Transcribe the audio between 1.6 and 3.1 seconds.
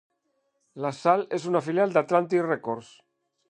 filial de Atlantic Records.